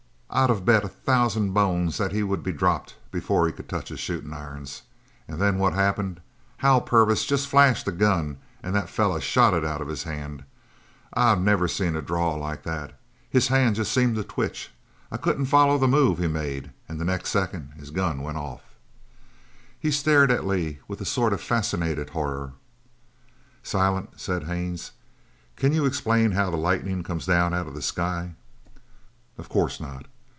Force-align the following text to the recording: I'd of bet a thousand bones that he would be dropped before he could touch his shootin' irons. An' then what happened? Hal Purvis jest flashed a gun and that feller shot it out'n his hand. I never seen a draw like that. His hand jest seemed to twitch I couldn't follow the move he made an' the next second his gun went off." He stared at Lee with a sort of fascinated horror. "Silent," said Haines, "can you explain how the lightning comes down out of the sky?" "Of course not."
I'd 0.33 0.49
of 0.49 0.63
bet 0.63 0.85
a 0.85 0.87
thousand 0.87 1.51
bones 1.51 1.97
that 1.97 2.13
he 2.13 2.23
would 2.23 2.41
be 2.41 2.53
dropped 2.53 2.95
before 3.11 3.47
he 3.47 3.51
could 3.51 3.67
touch 3.67 3.89
his 3.89 3.99
shootin' 3.99 4.31
irons. 4.31 4.83
An' 5.27 5.39
then 5.39 5.57
what 5.57 5.73
happened? 5.73 6.21
Hal 6.59 6.79
Purvis 6.79 7.25
jest 7.25 7.49
flashed 7.49 7.85
a 7.89 7.91
gun 7.91 8.37
and 8.63 8.73
that 8.73 8.87
feller 8.87 9.19
shot 9.19 9.53
it 9.53 9.65
out'n 9.65 9.89
his 9.89 10.03
hand. 10.03 10.45
I 11.13 11.35
never 11.35 11.67
seen 11.67 11.97
a 11.97 12.01
draw 12.01 12.33
like 12.35 12.63
that. 12.63 12.97
His 13.29 13.49
hand 13.49 13.75
jest 13.75 13.91
seemed 13.91 14.15
to 14.15 14.23
twitch 14.23 14.71
I 15.11 15.17
couldn't 15.17 15.47
follow 15.47 15.77
the 15.77 15.85
move 15.89 16.17
he 16.17 16.27
made 16.29 16.71
an' 16.87 16.97
the 16.97 17.03
next 17.03 17.29
second 17.29 17.73
his 17.75 17.89
gun 17.91 18.21
went 18.21 18.37
off." 18.37 18.63
He 19.77 19.91
stared 19.91 20.31
at 20.31 20.47
Lee 20.47 20.79
with 20.87 21.01
a 21.01 21.05
sort 21.05 21.33
of 21.33 21.41
fascinated 21.41 22.11
horror. 22.11 22.53
"Silent," 23.63 24.11
said 24.17 24.45
Haines, 24.45 24.93
"can 25.57 25.73
you 25.73 25.83
explain 25.83 26.31
how 26.31 26.49
the 26.49 26.55
lightning 26.55 27.03
comes 27.03 27.25
down 27.25 27.53
out 27.53 27.67
of 27.67 27.73
the 27.75 27.81
sky?" 27.81 28.35
"Of 29.37 29.49
course 29.49 29.81
not." 29.81 30.05